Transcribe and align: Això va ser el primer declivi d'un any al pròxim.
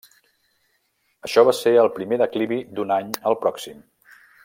Això 1.27 1.43
va 1.49 1.55
ser 1.59 1.75
el 1.83 1.91
primer 1.99 2.19
declivi 2.25 2.59
d'un 2.75 2.95
any 2.99 3.13
al 3.33 3.39
pròxim. 3.47 3.89